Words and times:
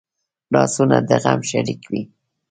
لاسونه 0.53 0.97
د 1.09 1.11
غم 1.23 1.39
شریک 1.49 1.81
وي 1.91 2.03